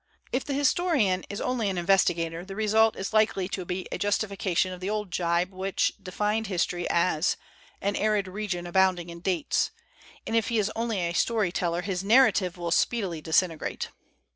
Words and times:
If 0.31 0.43
the 0.43 0.55
historian 0.55 1.23
is 1.29 1.39
only 1.39 1.69
an 1.69 1.77
investigator, 1.77 2.43
the 2.43 2.55
result 2.55 2.95
is 2.95 3.13
likely 3.13 3.47
to 3.49 3.65
be 3.65 3.85
a 3.91 3.99
justification 3.99 4.73
of 4.73 4.79
the 4.79 4.89
old 4.89 5.11
jibe 5.11 5.51
which 5.53 5.93
defined 6.01 6.47
history 6.47 6.89
as 6.89 7.37
"an 7.83 7.95
arid 7.95 8.27
region 8.27 8.65
abounding 8.65 9.09
in 9.11 9.19
dates"; 9.19 9.69
and 10.25 10.35
if 10.35 10.47
he 10.47 10.57
is 10.57 10.71
only 10.75 11.01
a 11.01 11.13
story 11.13 11.51
teller 11.51 11.83
his 11.83 12.03
narrative 12.03 12.57
will 12.57 12.71
speed 12.71 13.03
ily 13.03 13.21
disintegrate. 13.21 13.89